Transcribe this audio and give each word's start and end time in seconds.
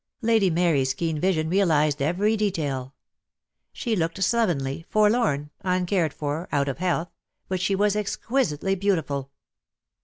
Lady 0.23 0.49
Mary's 0.49 0.95
keen 0.95 1.19
vision 1.19 1.47
realised 1.47 2.01
every 2.01 2.35
detail. 2.35 2.95
She 3.71 3.95
looked 3.95 4.23
slovenly, 4.23 4.83
forlorn, 4.89 5.51
uncared 5.63 6.11
for, 6.11 6.49
out 6.51 6.67
of 6.67 6.79
health, 6.79 7.11
but 7.47 7.61
she 7.61 7.75
was 7.75 7.95
exquisitely 7.95 8.73
beautiful. 8.73 9.29